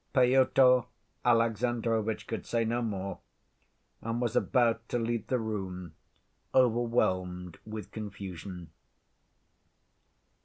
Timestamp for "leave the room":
4.97-5.93